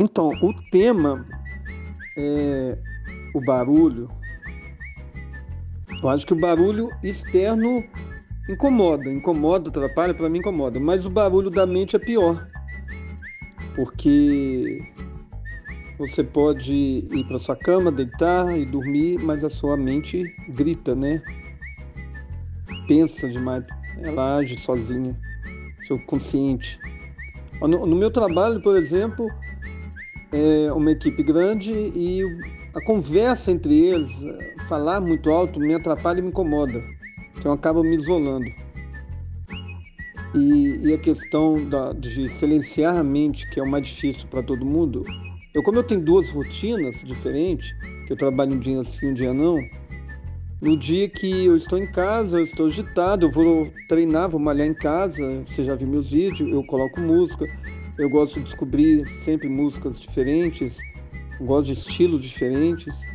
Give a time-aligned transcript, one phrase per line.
[0.00, 1.26] Então, o tema
[2.16, 2.78] é
[3.34, 4.08] o barulho.
[6.00, 7.82] Eu acho que o barulho externo
[8.48, 10.78] incomoda, incomoda, atrapalha, para mim incomoda.
[10.78, 12.48] Mas o barulho da mente é pior,
[13.74, 14.80] porque
[15.98, 16.72] você pode
[17.10, 21.20] ir para sua cama, deitar e dormir, mas a sua mente grita, né?
[22.86, 23.64] Pensa demais,
[24.00, 25.18] ela age sozinha,
[25.82, 26.80] seu consciente.
[27.60, 29.28] No, no meu trabalho, por exemplo,
[30.32, 32.22] é uma equipe grande e
[32.74, 34.10] a conversa entre eles,
[34.68, 36.82] falar muito alto, me atrapalha e me incomoda.
[37.36, 38.50] Então eu acabo me isolando.
[40.34, 44.42] E, e a questão da, de silenciar a mente, que é o mais difícil para
[44.42, 45.04] todo mundo,
[45.54, 47.74] eu, como eu tenho duas rotinas diferentes,
[48.06, 49.66] que eu trabalho um dia sim, um dia não,
[50.60, 54.66] no dia que eu estou em casa, eu estou agitado, eu vou treinar, vou malhar
[54.66, 57.46] em casa, você já viu meus vídeos, eu coloco música,
[57.98, 60.86] eu gosto de descobrir sempre músicas diferentes,
[61.40, 63.06] gosto de estilos diferentes,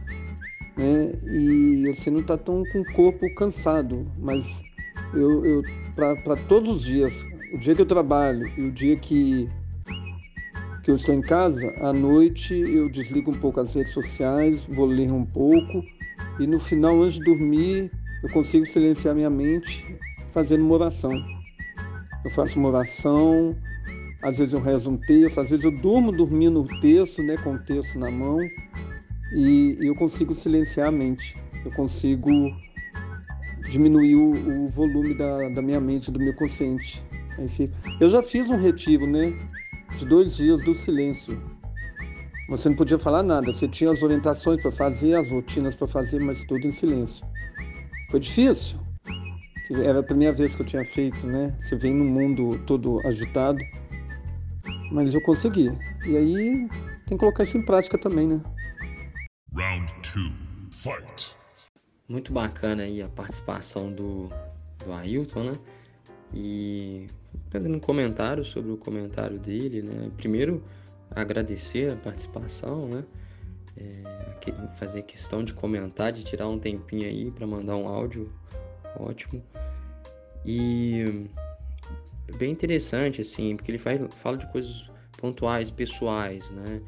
[0.77, 1.13] né?
[1.25, 4.65] E você não está tão com o corpo cansado, mas
[5.13, 9.47] eu, eu para todos os dias, o dia que eu trabalho e o dia que
[10.83, 14.85] que eu estou em casa, à noite eu desligo um pouco as redes sociais, vou
[14.85, 15.81] ler um pouco
[16.39, 17.91] e no final, antes de dormir,
[18.23, 19.85] eu consigo silenciar minha mente
[20.31, 21.23] fazendo uma oração.
[22.25, 23.55] Eu faço uma oração,
[24.23, 27.55] às vezes eu rezo um texto, às vezes eu durmo dormindo o texto, né, com
[27.55, 28.49] o texto na mão,
[29.31, 31.37] e, e eu consigo silenciar a mente.
[31.63, 32.55] Eu consigo
[33.69, 37.03] diminuir o, o volume da, da, minha mente, do meu consciente.
[37.37, 39.33] Enfim, eu já fiz um retiro, né?
[39.95, 41.39] de dois dias do silêncio.
[42.49, 46.19] Você não podia falar nada, você tinha as orientações para fazer, as rotinas para fazer,
[46.19, 47.25] mas tudo em silêncio.
[48.09, 48.79] Foi difícil.
[49.71, 51.55] Era a primeira vez que eu tinha feito, né?
[51.57, 53.63] Você vem no mundo todo agitado.
[54.91, 55.71] Mas eu consegui.
[56.05, 56.67] E aí
[57.07, 58.41] tem que colocar isso em prática também, né?
[59.53, 61.37] Round 2, fight!
[62.07, 64.29] Muito bacana aí a participação do,
[64.83, 65.59] do Ailton, né?
[66.33, 67.07] E
[67.49, 70.11] fazendo um comentário sobre o comentário dele, né?
[70.17, 70.63] Primeiro,
[71.11, 73.03] agradecer a participação, né?
[73.77, 74.13] É,
[74.75, 78.31] fazer questão de comentar, de tirar um tempinho aí para mandar um áudio
[78.99, 79.43] ótimo.
[80.45, 81.29] E
[82.37, 86.81] bem interessante, assim, porque ele faz, fala de coisas pontuais, pessoais, né?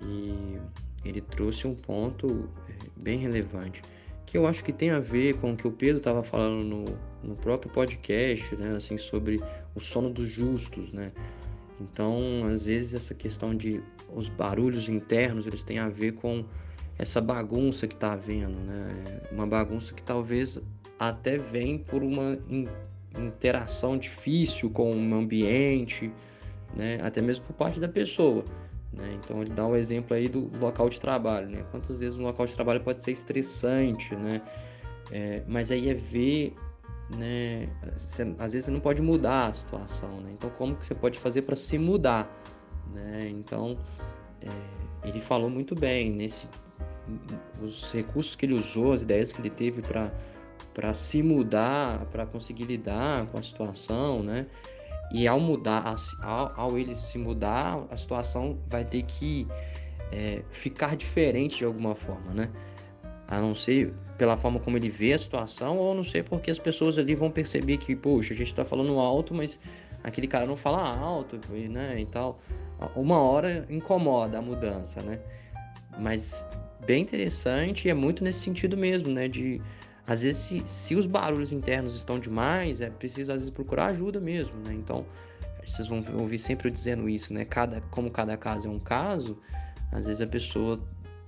[0.00, 0.58] E
[1.04, 3.82] ele trouxe um ponto é, bem relevante,
[4.26, 6.98] que eu acho que tem a ver com o que o Pedro estava falando no,
[7.22, 8.76] no próprio podcast, né?
[8.76, 9.42] Assim, sobre
[9.74, 11.12] o sono dos justos, né?
[11.80, 13.82] Então, às vezes essa questão de
[14.14, 16.44] os barulhos internos, eles têm a ver com
[16.98, 19.20] essa bagunça que está havendo, né?
[19.32, 20.60] Uma bagunça que talvez
[20.98, 22.38] até vem por uma
[23.16, 26.12] interação difícil com o ambiente,
[26.74, 26.98] né?
[27.02, 28.44] Até mesmo por parte da pessoa,
[28.92, 29.18] né?
[29.22, 31.64] Então ele dá um exemplo aí do local de trabalho, né?
[31.70, 34.40] Quantas vezes um local de trabalho pode ser estressante, né?
[35.10, 36.54] É, mas aí é ver
[37.16, 37.68] né?
[38.38, 40.30] Às vezes você não pode mudar a situação, né?
[40.32, 42.30] Então como que você pode fazer para se mudar,
[42.92, 43.28] né?
[43.28, 43.78] Então
[44.40, 46.48] é, ele falou muito bem nesse
[47.60, 50.12] os recursos que ele usou, as ideias que ele teve para
[50.74, 54.46] para se mudar, para conseguir lidar com a situação, né?
[55.12, 59.46] E ao mudar, ao, ao ele se mudar, a situação vai ter que
[60.10, 62.50] é, ficar diferente de alguma forma, né?
[63.28, 66.58] A não ser pela forma como ele vê a situação, ou não sei porque as
[66.58, 69.58] pessoas ali vão perceber que, poxa, a gente tá falando alto, mas
[70.02, 72.40] aquele cara não fala alto, né, e tal.
[72.94, 75.20] Uma hora incomoda a mudança, né?
[75.98, 76.46] Mas
[76.86, 79.60] bem interessante e é muito nesse sentido mesmo, né, de
[80.12, 84.20] às vezes se, se os barulhos internos estão demais, é preciso às vezes procurar ajuda
[84.20, 84.74] mesmo, né?
[84.74, 85.06] Então,
[85.66, 87.46] vocês vão ouvir sempre eu dizendo isso, né?
[87.46, 89.38] Cada, como cada caso é um caso,
[89.90, 90.78] às vezes a pessoa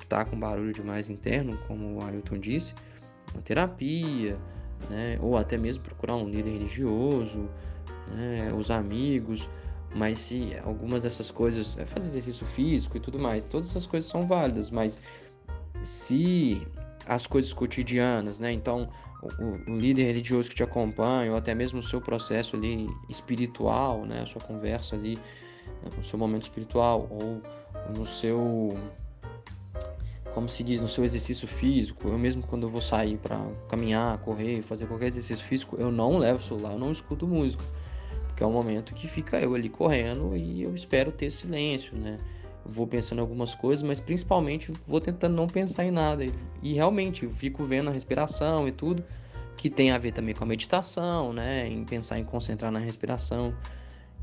[0.07, 2.75] tá com barulho demais interno, como o Ailton disse,
[3.33, 4.37] uma terapia,
[4.91, 5.19] né?
[5.23, 7.49] ou até mesmo procurar um líder religioso,
[8.09, 8.53] né?
[8.53, 9.49] os amigos,
[9.95, 14.11] mas se algumas dessas coisas, é fazer exercício físico e tudo mais, todas essas coisas
[14.11, 15.01] são válidas, mas
[15.83, 16.67] se
[17.07, 18.53] as coisas cotidianas, né?
[18.53, 18.89] Então,
[19.23, 24.05] o, o, líder religioso que te acompanha, ou até mesmo o seu processo ali espiritual,
[24.05, 24.21] né?
[24.23, 25.17] A sua conversa ali,
[25.83, 25.91] né?
[25.97, 27.41] no seu momento espiritual, ou
[27.97, 28.77] no seu
[30.35, 34.19] como se diz, no seu exercício físico, eu mesmo quando eu vou sair para caminhar,
[34.19, 37.63] correr, fazer qualquer exercício físico, eu não levo o celular, eu não escuto música,
[38.27, 42.19] porque é um momento que fica eu ali correndo e eu espero ter silêncio, né?
[42.67, 46.25] Vou pensando em algumas coisas, mas principalmente vou tentando não pensar em nada.
[46.63, 49.05] E realmente eu fico vendo a respiração e tudo,
[49.57, 51.69] que tem a ver também com a meditação, né?
[51.69, 53.55] Em pensar em concentrar na respiração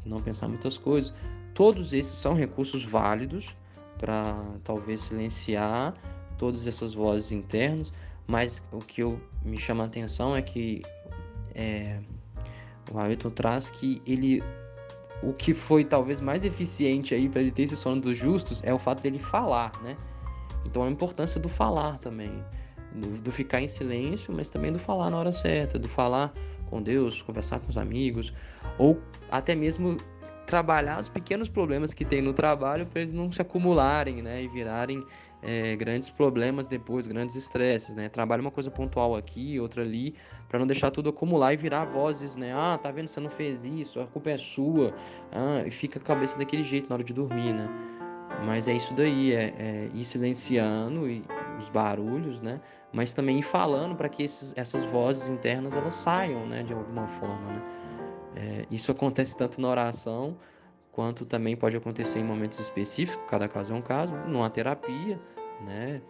[0.05, 1.13] e não pensar muitas coisas.
[1.53, 3.55] Todos esses são recursos válidos
[3.97, 5.93] para talvez silenciar
[6.37, 7.93] todas essas vozes internas,
[8.25, 10.81] mas o que eu, me chama a atenção é que
[11.53, 11.99] é,
[12.91, 14.41] o Ailton traz que ele
[15.23, 18.73] o que foi talvez mais eficiente aí para ele ter esse sono dos justos é
[18.73, 19.95] o fato dele falar, né?
[20.65, 22.43] Então a importância do falar também,
[22.93, 26.33] do, do, ficar em silêncio, mas também do falar na hora certa, do falar
[26.69, 28.33] com Deus, conversar com os amigos,
[28.77, 29.97] ou até mesmo
[30.45, 34.47] trabalhar os pequenos problemas que tem no trabalho para eles não se acumularem, né, e
[34.47, 35.03] virarem
[35.41, 38.09] é, grandes problemas depois, grandes estresses, né?
[38.09, 40.15] Trabalha uma coisa pontual aqui, outra ali,
[40.47, 42.53] para não deixar tudo acumular e virar vozes, né?
[42.53, 43.07] Ah, tá vendo?
[43.07, 44.93] Você não fez isso, a culpa é sua.
[45.31, 47.67] Ah, e fica a cabeça daquele jeito na hora de dormir, né?
[48.45, 51.23] Mas é isso daí, é, é ir silenciando e,
[51.59, 52.59] os barulhos, né?
[52.91, 56.63] Mas também ir falando para que esses, essas vozes internas elas saiam, né?
[56.63, 57.61] De alguma forma, né?
[58.35, 60.37] É, isso acontece tanto na oração
[60.91, 65.19] quanto também pode acontecer em momentos específicos, cada caso é um caso, numa terapia,
[65.65, 66.01] né?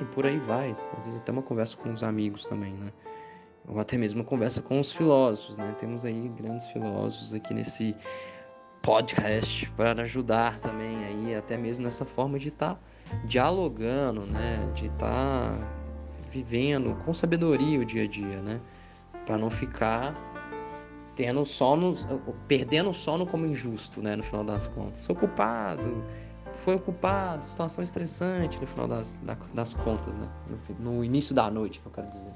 [0.00, 0.76] E por aí vai.
[0.96, 2.92] Às vezes até uma conversa com os amigos também, né?
[3.68, 5.74] Ou até mesmo uma conversa com os filósofos, né?
[5.78, 7.94] Temos aí grandes filósofos aqui nesse
[8.82, 12.80] podcast para ajudar também aí, até mesmo nessa forma de estar tá
[13.24, 14.70] dialogando, né?
[14.74, 15.58] De estar tá
[16.30, 18.60] vivendo com sabedoria o dia a dia, né?
[19.26, 20.14] Para não ficar
[21.16, 21.94] tendo sono,
[22.46, 24.98] perdendo o sono como injusto, né, no final das contas.
[24.98, 26.04] Sou culpado,
[26.52, 29.12] foi ocupado, situação estressante no final das,
[29.54, 30.28] das contas, né,
[30.78, 32.32] no, início da noite, eu quero dizer.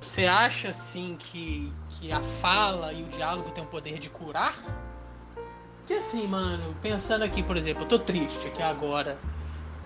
[0.00, 4.62] Você acha, assim, que, que a fala e o diálogo tem o poder de curar?
[5.86, 9.18] Que assim, mano, pensando aqui, por exemplo, eu tô triste aqui agora.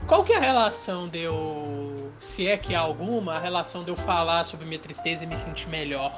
[0.08, 3.90] Qual que é a relação de eu, se é que há alguma, a relação de
[3.90, 6.12] eu falar sobre minha tristeza e me sentir melhor?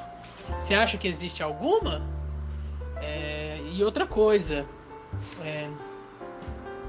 [0.59, 2.13] Você acha que existe alguma?
[3.00, 4.64] É, e outra coisa,
[5.43, 5.69] é,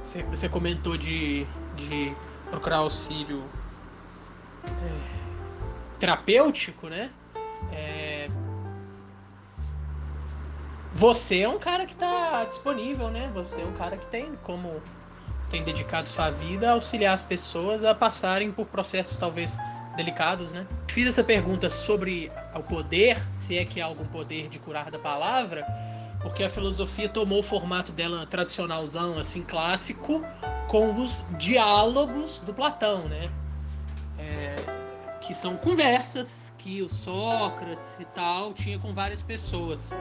[0.03, 2.15] você, você, comentou de, de
[2.49, 3.43] procurar auxílio
[4.65, 7.11] é, terapêutico, né?
[7.71, 8.29] É,
[10.93, 13.29] você é um cara que está disponível, né?
[13.33, 14.81] Você é um cara que tem como
[15.51, 19.57] tem dedicado sua vida a auxiliar as pessoas a passarem por processos talvez
[19.95, 20.65] delicados, né?
[20.89, 24.99] Fiz essa pergunta sobre o poder, se é que há algum poder de curar da
[24.99, 25.65] palavra,
[26.25, 30.23] porque a filosofia tomou o formato dela tradicionalzão, assim, clássico,
[30.67, 33.29] com os diálogos do Platão, né?
[34.17, 39.95] É, que são conversas que o Sócrates e tal tinha com várias pessoas.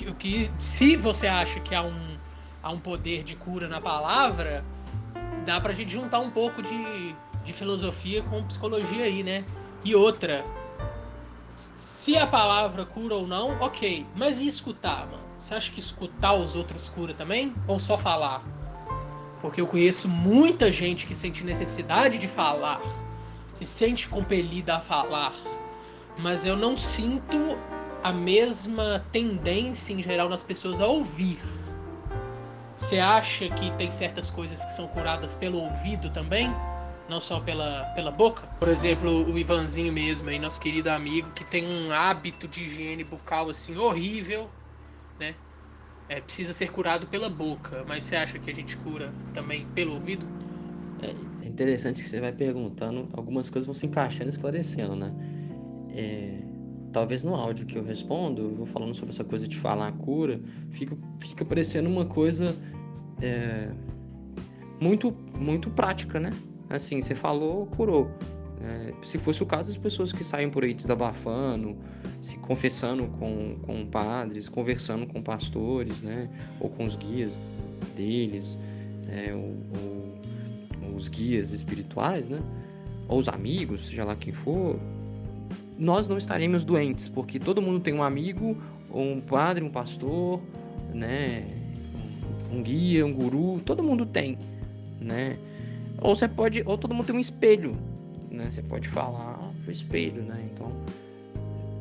[0.00, 2.16] O que, se você acha que há um,
[2.62, 4.64] há um poder de cura na palavra,
[5.44, 7.14] dá pra gente juntar um pouco de
[7.48, 9.42] de filosofia com psicologia aí, né?
[9.82, 10.44] E outra,
[12.08, 14.06] se a palavra cura ou não, ok.
[14.16, 15.22] Mas e escutar, mano?
[15.38, 17.54] Você acha que escutar os outros cura também?
[17.66, 18.42] Ou só falar?
[19.42, 22.80] Porque eu conheço muita gente que sente necessidade de falar,
[23.52, 25.34] se sente compelida a falar,
[26.18, 27.58] mas eu não sinto
[28.02, 31.38] a mesma tendência em geral nas pessoas a ouvir.
[32.78, 36.50] Você acha que tem certas coisas que são curadas pelo ouvido também?
[37.08, 38.46] Não só pela, pela boca.
[38.58, 43.02] Por exemplo, o Ivanzinho mesmo, aí, nosso querido amigo, que tem um hábito de higiene
[43.02, 44.50] bucal assim horrível,
[45.18, 45.36] né?
[46.08, 49.94] É, precisa ser curado pela boca, mas você acha que a gente cura também pelo
[49.94, 50.26] ouvido?
[51.02, 55.12] É interessante que você vai perguntando, algumas coisas vão se encaixando esclarecendo, né?
[55.90, 56.40] É,
[56.92, 59.92] talvez no áudio que eu respondo, eu vou falando sobre essa coisa de falar a
[59.92, 62.56] cura, fica, fica parecendo uma coisa
[63.22, 63.70] é,
[64.80, 66.30] muito, muito prática, né?
[66.68, 68.10] Assim, você falou, curou.
[68.60, 71.76] É, se fosse o caso, as pessoas que saem por aí desabafando,
[72.20, 76.28] se confessando com, com padres, conversando com pastores, né?
[76.60, 77.40] Ou com os guias
[77.94, 78.58] deles,
[79.06, 79.32] né?
[79.32, 79.56] ou,
[80.82, 82.40] ou, os guias espirituais, né?
[83.06, 84.78] Ou os amigos, seja lá quem for,
[85.78, 88.56] nós não estaremos doentes, porque todo mundo tem um amigo,
[88.90, 90.40] ou um padre, um pastor,
[90.92, 91.46] né?
[92.52, 94.36] Um, um guia, um guru, todo mundo tem,
[95.00, 95.38] né?
[96.00, 97.76] Ou você pode, ou todo mundo tem um espelho,
[98.30, 98.48] né?
[98.48, 100.48] Você pode falar pro espelho, né?
[100.52, 100.72] Então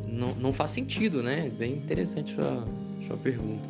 [0.07, 1.49] não, não faz sentido, né?
[1.57, 2.65] Bem interessante sua,
[3.05, 3.67] sua pergunta.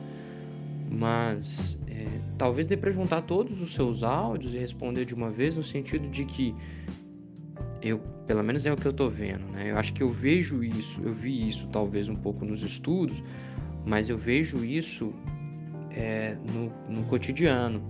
[0.90, 2.06] Mas é,
[2.38, 6.08] talvez dê para juntar todos os seus áudios e responder de uma vez no sentido
[6.10, 6.56] de que
[7.82, 9.72] eu, pelo menos é o que eu tô vendo, né?
[9.72, 13.24] Eu acho que eu vejo isso, eu vi isso talvez um pouco nos estudos,
[13.86, 15.14] mas eu vejo isso
[15.92, 17.82] é, no, no cotidiano.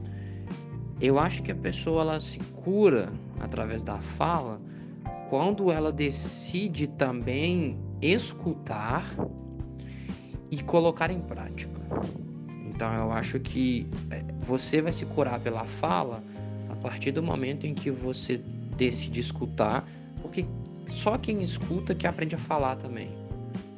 [0.99, 4.59] Eu acho que a pessoa ela se cura através da fala
[5.29, 9.05] quando ela decide também escutar
[10.49, 11.79] e colocar em prática.
[12.69, 16.23] Então eu acho que é, você vai se curar pela fala
[16.69, 18.37] a partir do momento em que você
[18.77, 19.87] decide escutar,
[20.21, 20.45] porque
[20.85, 23.09] só quem escuta que aprende a falar também.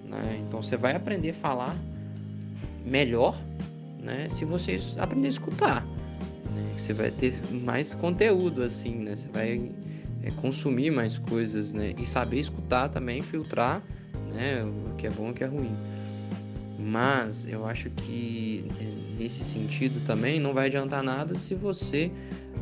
[0.06, 0.42] Né?
[0.46, 1.76] Então você vai aprender a falar
[2.86, 3.40] melhor
[4.00, 5.86] né, se você aprender a escutar.
[6.60, 6.74] Né?
[6.78, 9.16] Você vai ter mais conteúdo assim, né?
[9.16, 9.72] Você vai
[10.24, 11.94] é, consumir mais coisas, né?
[11.98, 13.82] E saber escutar também, filtrar,
[14.34, 14.64] né?
[14.64, 15.76] O que é bom e o que é ruim.
[16.78, 22.12] Mas eu acho que é, nesse sentido também não vai adiantar nada se você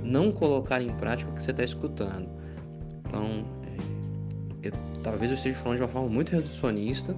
[0.03, 2.27] não colocar em prática o que você está escutando.
[3.05, 4.71] Então, é, eu,
[5.03, 7.15] talvez eu esteja falando de uma forma muito reducionista,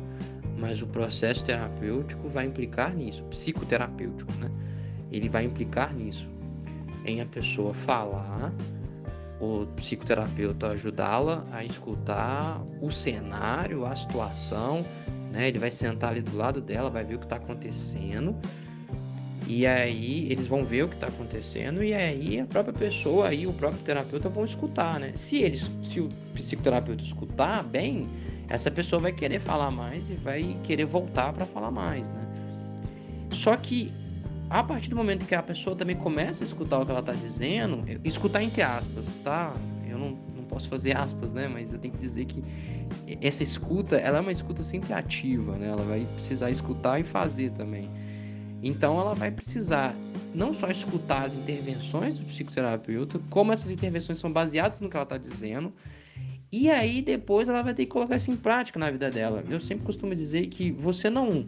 [0.58, 4.52] mas o processo terapêutico vai implicar nisso, psicoterapêutico, né?
[5.12, 6.28] Ele vai implicar nisso,
[7.06, 8.54] em a pessoa falar,
[9.40, 14.86] o psicoterapeuta ajudá-la a escutar o cenário, a situação,
[15.32, 15.48] né?
[15.48, 18.36] Ele vai sentar ali do lado dela, vai ver o que está acontecendo.
[19.48, 23.48] E aí eles vão ver o que está acontecendo e aí a própria pessoa e
[23.48, 25.12] o próprio terapeuta vão escutar, né?
[25.16, 28.08] Se eles, se o psicoterapeuta escutar bem,
[28.48, 32.28] essa pessoa vai querer falar mais e vai querer voltar para falar mais, né?
[33.32, 33.92] Só que
[34.50, 37.14] a partir do momento que a pessoa também começa a escutar o que ela está
[37.14, 39.54] dizendo, escutar entre aspas, tá?
[39.88, 41.48] Eu não, não posso fazer aspas, né?
[41.48, 42.42] Mas eu tenho que dizer que
[43.22, 45.68] essa escuta, ela é uma escuta sempre ativa, né?
[45.68, 47.88] Ela vai precisar escutar e fazer também.
[48.64, 49.96] Então ela vai precisar
[50.34, 55.04] não só escutar as intervenções do psicoterapeuta, como essas intervenções são baseadas no que ela
[55.04, 55.72] está dizendo,
[56.52, 59.44] e aí depois ela vai ter que colocar isso em prática na vida dela.
[59.48, 61.46] Eu sempre costumo dizer que você não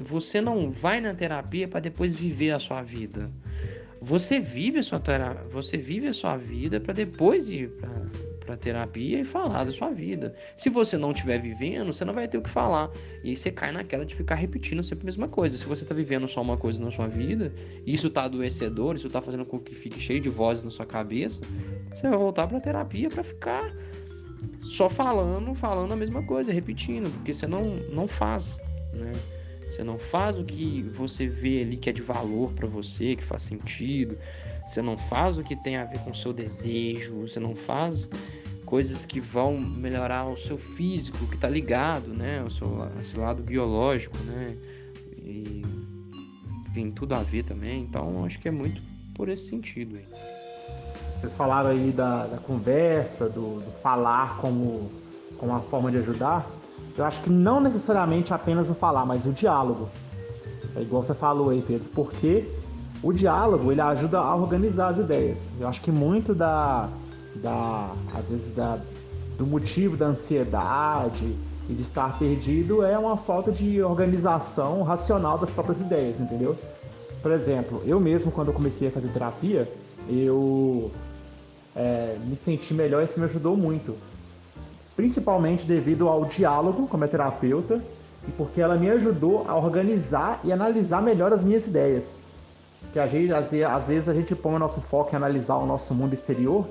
[0.00, 3.30] você não vai na terapia para depois viver a sua vida.
[4.00, 8.02] Você vive a sua terapia, você vive a sua vida para depois ir para
[8.44, 10.34] para terapia e falar da sua vida.
[10.56, 12.90] Se você não estiver vivendo, você não vai ter o que falar.
[13.22, 15.56] E aí você cai naquela de ficar repetindo sempre a mesma coisa.
[15.56, 17.52] Se você está vivendo só uma coisa na sua vida,
[17.86, 21.44] isso está adoecedor, isso está fazendo com que fique cheio de vozes na sua cabeça,
[21.92, 23.72] você vai voltar para terapia para ficar
[24.62, 28.60] só falando, falando a mesma coisa, repetindo, porque você não, não faz,
[28.92, 29.12] né?
[29.72, 33.24] Você não faz o que você vê ali que é de valor para você, que
[33.24, 34.18] faz sentido.
[34.66, 38.06] Você não faz o que tem a ver com o seu desejo, você não faz
[38.66, 42.68] coisas que vão melhorar o seu físico, que está ligado, né, o seu,
[43.16, 44.56] lado biológico, né,
[45.18, 45.62] e
[46.74, 47.82] tem tudo a ver também.
[47.82, 48.80] Então, acho que é muito
[49.14, 49.96] por esse sentido.
[49.96, 50.04] Aí.
[51.18, 54.90] Vocês falaram aí da, da conversa, do, do, falar como,
[55.38, 56.46] como uma forma de ajudar.
[56.96, 59.88] Eu acho que não necessariamente apenas o falar, mas o diálogo.
[60.76, 62.48] É igual você falou aí, Pedro, porque
[63.02, 65.38] o diálogo ele ajuda a organizar as ideias.
[65.58, 66.88] Eu acho que muito da,
[67.36, 68.78] da às vezes da,
[69.36, 71.36] do motivo da ansiedade
[71.68, 76.56] e de estar perdido é uma falta de organização racional das próprias ideias, entendeu?
[77.22, 79.70] Por exemplo, eu mesmo quando eu comecei a fazer terapia,
[80.08, 80.90] eu
[81.74, 83.96] é, me senti melhor e isso me ajudou muito.
[84.96, 87.80] Principalmente devido ao diálogo com a minha terapeuta
[88.26, 92.16] e porque ela me ajudou a organizar e analisar melhor as minhas ideias
[92.92, 96.66] que às, vezes a gente põe o nosso foco em analisar o nosso mundo exterior,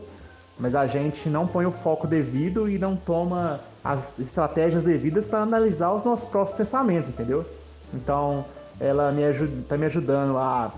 [0.59, 5.39] mas a gente não põe o foco devido e não toma as estratégias devidas para
[5.39, 7.43] analisar os nossos próprios pensamentos, entendeu?
[7.93, 8.45] Então,
[8.79, 10.71] ela me está me ajudando a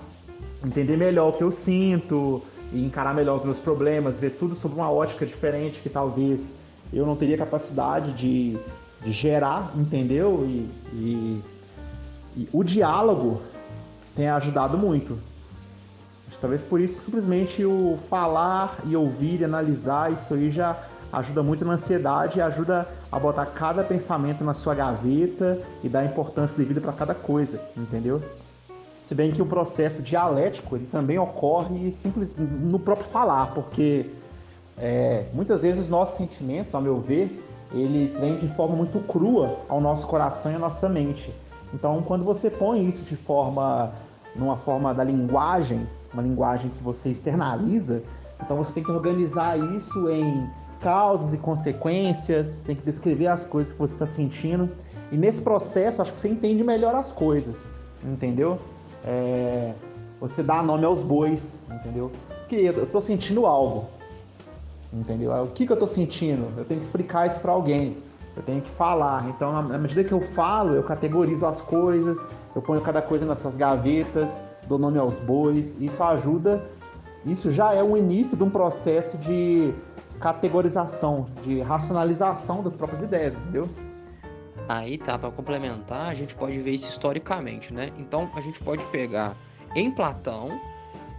[0.64, 4.76] entender melhor o que eu sinto e encarar melhor os meus problemas, ver tudo sob
[4.76, 6.58] uma ótica diferente que talvez
[6.94, 8.58] eu não teria capacidade de,
[9.02, 10.46] de gerar, entendeu?
[10.46, 11.44] E, e,
[12.38, 13.42] e o diálogo
[14.16, 15.18] tem ajudado muito.
[16.44, 20.78] Talvez por isso simplesmente o falar e ouvir e analisar isso aí já
[21.10, 26.58] ajuda muito na ansiedade ajuda a botar cada pensamento na sua gaveta e dar importância
[26.58, 28.22] devida para cada coisa, entendeu?
[29.04, 34.10] Se bem que o processo dialético ele também ocorre simples no próprio falar, porque
[34.78, 39.58] é, muitas vezes os nossos sentimentos, ao meu ver, eles vêm de forma muito crua
[39.68, 41.34] ao nosso coração e à nossa mente.
[41.74, 43.92] Então, quando você põe isso de forma,
[44.36, 48.04] numa forma da linguagem, uma linguagem que você externaliza.
[48.42, 50.48] Então você tem que organizar isso em
[50.80, 54.70] causas e consequências, tem que descrever as coisas que você está sentindo.
[55.12, 57.66] E nesse processo, acho que você entende melhor as coisas,
[58.04, 58.60] entendeu?
[59.04, 59.74] É...
[60.20, 62.12] Você dá nome aos bois, entendeu?
[62.40, 63.88] Porque eu estou sentindo algo,
[64.94, 65.32] entendeu?
[65.44, 66.48] O que, que eu estou sentindo?
[66.58, 67.98] Eu tenho que explicar isso para alguém,
[68.36, 69.28] eu tenho que falar.
[69.30, 73.40] Então, na medida que eu falo, eu categorizo as coisas, eu ponho cada coisa nas
[73.40, 75.80] suas gavetas, dou nome aos bois.
[75.82, 76.64] Isso ajuda,
[77.26, 79.74] isso já é o início de um processo de
[80.20, 83.68] categorização, de racionalização das próprias ideias, entendeu?
[84.70, 87.92] Aí tá, para complementar, a gente pode ver isso historicamente, né?
[87.98, 89.36] Então a gente pode pegar
[89.76, 90.50] em Platão,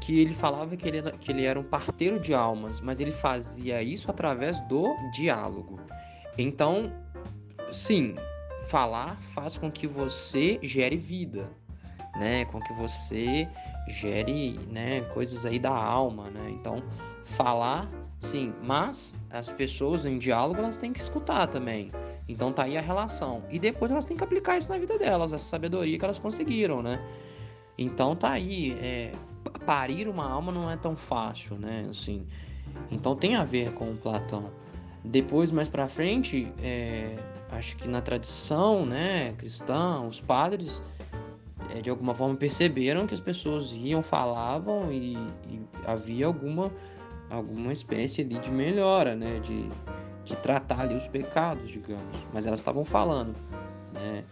[0.04, 3.10] que ele falava que ele, era, que ele era um parteiro de almas, mas ele
[3.10, 5.80] fazia isso através do diálogo.
[6.36, 6.92] Então,
[7.72, 8.14] sim,
[8.68, 11.48] falar faz com que você gere vida,
[12.16, 12.44] né?
[12.44, 13.48] Com que você
[13.88, 16.50] gere, né, coisas aí da alma, né?
[16.50, 16.82] Então,
[17.24, 17.88] falar,
[18.20, 21.90] sim, mas as pessoas em diálogo elas têm que escutar também.
[22.28, 23.42] Então tá aí a relação.
[23.50, 26.82] E depois elas têm que aplicar isso na vida delas, essa sabedoria que elas conseguiram,
[26.82, 27.02] né?
[27.78, 29.12] Então tá aí, é,
[29.66, 31.86] parir uma alma não é tão fácil, né?
[31.90, 32.26] Assim,
[32.90, 34.50] então tem a ver com o Platão.
[35.04, 37.16] Depois, mais para frente, é,
[37.52, 40.82] acho que na tradição, né, cristã, os padres
[41.74, 45.14] é, de alguma forma perceberam que as pessoas iam, falavam e,
[45.48, 46.70] e havia alguma
[47.30, 49.68] alguma espécie ali de melhora, né, de,
[50.24, 52.16] de tratar ali os pecados, digamos.
[52.32, 53.34] Mas elas estavam falando,
[53.92, 54.24] né?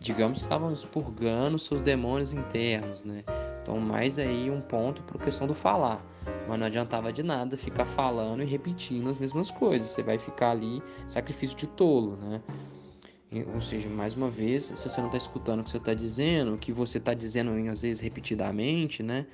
[0.00, 3.24] Digamos que estavam expurgando seus demônios internos, né?
[3.66, 6.00] Então, mais aí um ponto para a questão do falar.
[6.48, 9.90] Mas não adiantava de nada ficar falando e repetindo as mesmas coisas.
[9.90, 12.40] Você vai ficar ali sacrifício de tolo, né?
[13.52, 16.54] Ou seja, mais uma vez, se você não está escutando o que você está dizendo,
[16.54, 19.26] o que você está dizendo às vezes repetidamente, né?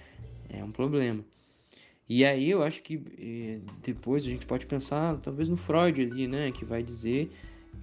[0.49, 1.23] É um problema.
[2.09, 6.51] E aí eu acho que depois a gente pode pensar, talvez no Freud ali, né?
[6.53, 7.31] Que vai dizer,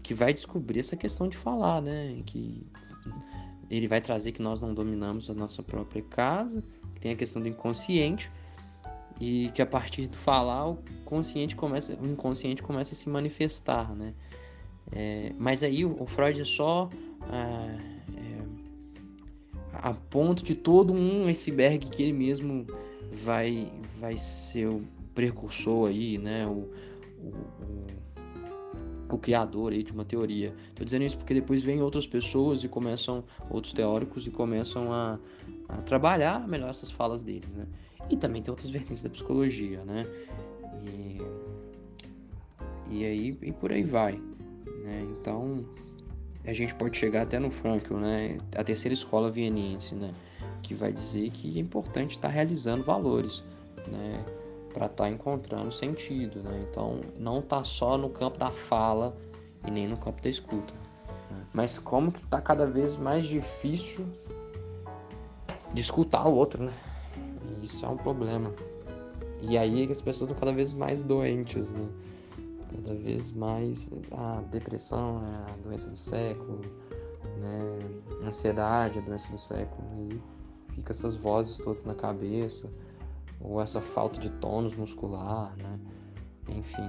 [0.01, 2.19] que vai descobrir essa questão de falar, né?
[2.25, 2.65] Que
[3.69, 6.63] ele vai trazer que nós não dominamos a nossa própria casa,
[6.95, 8.31] que tem a questão do inconsciente,
[9.19, 13.93] e que a partir do falar o consciente começa, o inconsciente começa a se manifestar,
[13.93, 14.13] né?
[14.91, 16.89] É, mas aí o, o Freud é só
[17.23, 17.77] ah,
[18.15, 18.41] é,
[19.73, 22.65] a ponto de todo um iceberg que ele mesmo
[23.11, 24.81] vai vai ser o
[25.13, 26.47] precursor aí, né?
[26.47, 26.69] O,
[27.21, 27.87] o, o,
[29.15, 30.53] o criador aí de uma teoria.
[30.69, 35.19] Estou dizendo isso porque depois vem outras pessoas e começam, outros teóricos e começam a,
[35.67, 37.65] a trabalhar melhor essas falas dele, né?
[38.09, 40.05] E também tem outras vertentes da psicologia, né?
[40.85, 41.17] E,
[42.89, 44.13] e aí e por aí vai,
[44.83, 45.07] né?
[45.19, 45.65] Então
[46.45, 48.37] a gente pode chegar até no Frankl, né?
[48.55, 50.13] A terceira escola vieniense, né?
[50.63, 53.43] Que vai dizer que é importante estar realizando valores
[53.87, 54.25] né?
[54.73, 56.65] Para estar tá encontrando sentido, né?
[56.69, 59.15] Então, não tá só no campo da fala
[59.65, 60.73] e nem no campo da escuta.
[61.53, 64.05] Mas como que tá cada vez mais difícil
[65.73, 66.73] de escutar o outro, né?
[67.61, 68.53] E isso é um problema.
[69.41, 71.87] E aí as pessoas são cada vez mais doentes, né?
[72.75, 76.61] Cada vez mais a depressão é a doença do século,
[77.37, 77.59] né?
[78.23, 79.83] A ansiedade é a doença do século.
[80.11, 82.69] E fica essas vozes todas na cabeça
[83.41, 85.79] ou essa falta de tônus muscular, né?
[86.49, 86.87] Enfim,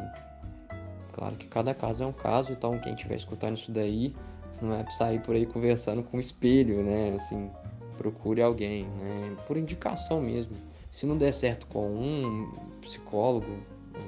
[1.13, 4.15] claro que cada caso é um caso, então quem estiver escutando isso daí
[4.61, 7.13] não é sair por aí conversando com o espelho, né?
[7.15, 7.51] Assim,
[7.97, 9.37] procure alguém, né?
[9.47, 10.57] Por indicação mesmo.
[10.91, 13.59] Se não der certo com um psicólogo,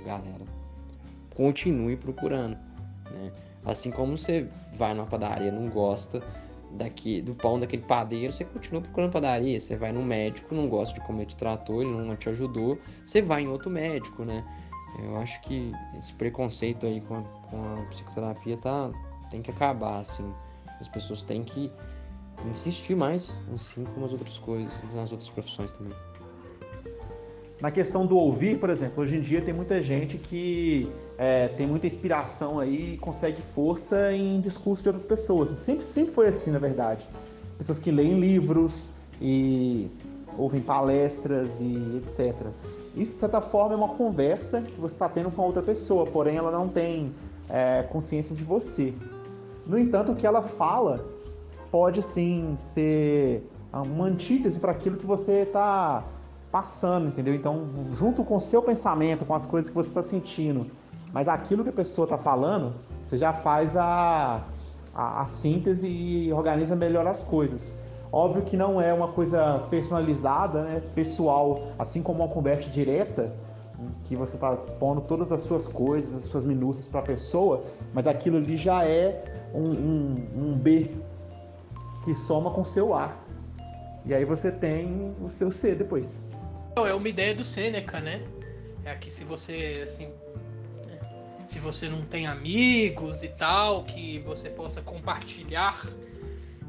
[0.05, 0.45] galera,
[1.35, 2.57] continue procurando,
[3.11, 3.33] né?
[3.65, 6.21] Assim como você vai numa padaria, não gosta,
[6.73, 9.59] daqui, do pão daquele padeiro, você continua procurando padaria.
[9.59, 13.21] Você vai no médico, não gosta de comer de trator, ele não te ajudou, você
[13.21, 14.45] vai em outro médico, né?
[15.03, 18.91] Eu acho que esse preconceito aí com a, com a psicoterapia tá,
[19.31, 20.33] tem que acabar, assim.
[20.81, 21.71] As pessoas têm que
[22.51, 25.95] insistir mais, assim como as outras coisas, nas outras profissões também.
[27.63, 31.65] Na questão do ouvir, por exemplo, hoje em dia tem muita gente que é, tem
[31.65, 35.51] muita inspiração aí e consegue força em discurso de outras pessoas.
[35.51, 37.07] Sempre, sempre foi assim, na verdade.
[37.57, 39.89] Pessoas que leem livros e
[40.37, 42.35] ouvem palestras e etc.
[42.97, 46.39] Isso, de certa forma, é uma conversa que você está tendo com outra pessoa, porém
[46.39, 47.15] ela não tem
[47.49, 48.93] é, consciência de você.
[49.65, 51.07] No entanto, o que ela fala
[51.71, 56.05] pode sim ser uma antítese para aquilo que você está
[56.53, 57.35] passando, entendeu?
[57.35, 60.67] Então, junto com o seu pensamento, com as coisas que você está sentindo,
[61.11, 64.45] mas aquilo que a pessoa está falando, você já faz a,
[64.95, 67.73] a, a, síntese e organiza melhor as coisas.
[68.13, 70.83] Óbvio que não é uma coisa personalizada, né?
[70.95, 73.33] pessoal, assim como uma conversa direta,
[74.05, 78.07] que você está expondo todas as suas coisas, as suas minúcias para a pessoa, mas
[78.07, 80.91] aquilo ali já é um, um, um B
[82.05, 83.13] que soma com o seu A.
[84.05, 86.19] E aí você tem o seu C depois.
[86.77, 88.23] É uma ideia do Sêneca, né?
[88.85, 90.13] É que se você, assim,
[91.47, 95.87] se você não tem amigos e tal, que você possa compartilhar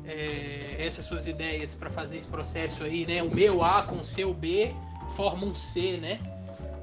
[0.05, 3.23] é, essas suas ideias para fazer esse processo aí, né?
[3.23, 4.73] O meu A com o seu B
[5.15, 6.19] forma um C, né?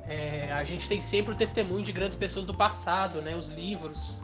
[0.09, 3.37] É, a gente tem sempre o testemunho de grandes pessoas do passado, né?
[3.37, 4.23] Os livros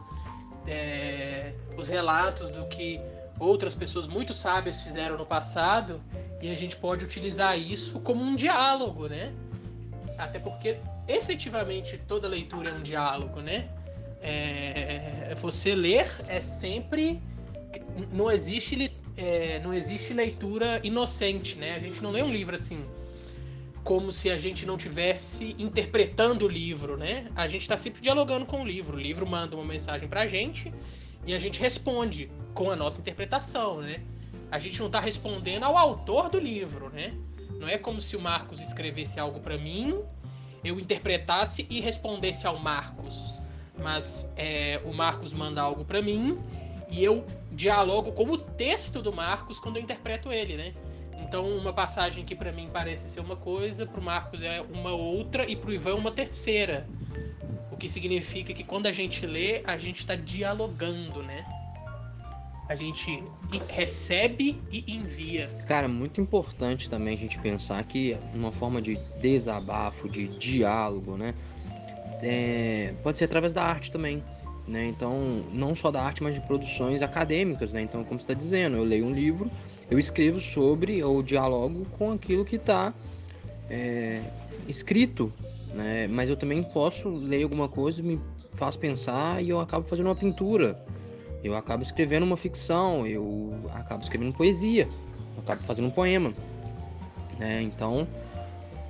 [0.67, 2.99] é, os relatos do que
[3.39, 6.01] outras pessoas muito sábias fizeram no passado
[6.41, 9.33] e a gente pode utilizar isso como um diálogo, né?
[10.17, 13.67] Até porque efetivamente toda leitura é um diálogo, né?
[14.21, 17.21] É, você ler é sempre
[18.11, 21.75] não existe é, não existe leitura inocente, né?
[21.75, 22.85] A gente não lê um livro assim
[23.83, 27.31] como se a gente não tivesse interpretando o livro, né?
[27.33, 28.97] A gente está sempre dialogando com o livro.
[28.97, 30.73] O livro manda uma mensagem para a gente
[31.25, 34.01] e a gente responde com a nossa interpretação, né?
[34.51, 37.13] A gente não está respondendo ao autor do livro, né?
[37.59, 40.01] Não é como se o Marcos escrevesse algo para mim,
[40.63, 43.39] eu interpretasse e respondesse ao Marcos.
[43.77, 46.39] Mas é, o Marcos manda algo para mim
[46.89, 50.73] e eu dialogo com o texto do Marcos quando eu interpreto ele, né?
[51.19, 54.91] Então, uma passagem que para mim parece ser uma coisa, para o Marcos é uma
[54.91, 56.87] outra e para o Ivan uma terceira.
[57.71, 61.45] O que significa que quando a gente lê, a gente está dialogando, né?
[62.69, 63.23] A gente
[63.69, 65.47] recebe e envia.
[65.67, 71.33] Cara, muito importante também a gente pensar que uma forma de desabafo, de diálogo, né?
[72.21, 74.23] É, pode ser através da arte também.
[74.67, 74.85] Né?
[74.87, 77.71] Então, não só da arte, mas de produções acadêmicas.
[77.73, 77.81] Né?
[77.81, 79.49] Então, como você está dizendo, eu leio um livro,
[79.89, 82.93] eu escrevo sobre ou dialogo com aquilo que está
[83.69, 84.21] é,
[84.67, 85.31] escrito.
[85.73, 86.07] Né?
[86.07, 88.19] Mas eu também posso ler alguma coisa, me
[88.53, 90.77] faz pensar e eu acabo fazendo uma pintura.
[91.43, 94.87] Eu acabo escrevendo uma ficção, eu acabo escrevendo poesia,
[95.35, 96.33] eu acabo fazendo um poema.
[97.39, 97.61] Né?
[97.61, 98.07] Então,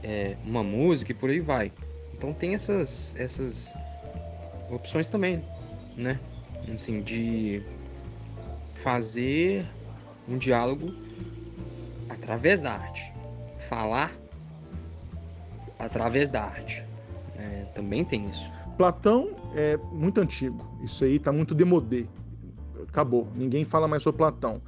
[0.03, 1.71] é, uma música e por aí vai.
[2.13, 3.73] Então tem essas, essas
[4.69, 5.43] opções também
[5.97, 6.19] né?
[6.73, 7.63] Assim, de
[8.75, 9.65] fazer
[10.27, 10.93] um diálogo
[12.09, 13.13] através da arte.
[13.57, 14.13] Falar
[15.79, 16.83] através da arte.
[17.35, 18.51] É, também tem isso.
[18.77, 20.63] Platão é muito antigo.
[20.83, 22.05] Isso aí está muito demodé.
[22.87, 23.27] Acabou.
[23.35, 24.61] Ninguém fala mais sobre Platão.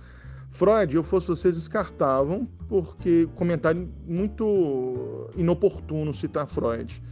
[0.49, 7.03] Freud, eu fosse vocês, descartavam, porque comentário muito inoportuno citar Freud.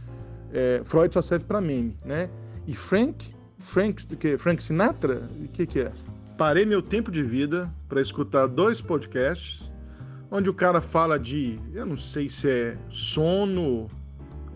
[0.52, 2.28] É, Freud só serve para meme, né?
[2.66, 3.28] E Frank
[3.60, 5.28] Frank, que, Frank Sinatra?
[5.40, 5.92] O que, que é?
[6.36, 9.70] Parei meu tempo de vida para escutar dois podcasts
[10.30, 13.88] onde o cara fala de, eu não sei se é sono,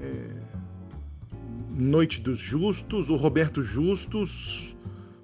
[0.00, 0.52] é,
[1.70, 4.76] Noite dos Justos, o Roberto Justus,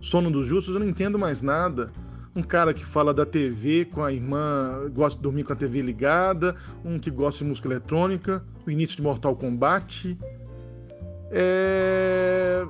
[0.09, 1.93] Sono dos Justos, eu não entendo mais nada.
[2.35, 5.83] Um cara que fala da TV com a irmã, gosta de dormir com a TV
[5.83, 10.17] ligada, um que gosta de música eletrônica, o início de Mortal Kombat.
[11.31, 12.65] É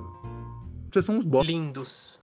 [0.91, 1.53] vocês são uns bosta.
[1.53, 2.17] Lindos.